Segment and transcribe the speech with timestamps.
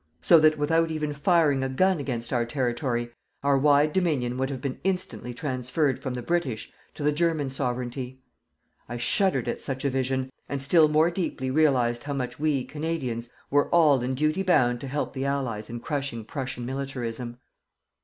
[0.19, 3.11] So that without even firing a gun against our territory,
[3.43, 8.19] our wide Dominion would have been instantly transferred from the British to the German Sovereignty.
[8.89, 13.29] I shuddered at such a vision, and still more deeply realized how much we, Canadians,
[13.51, 17.37] were all in duty bound to help the Allies in crushing Prussian militarism.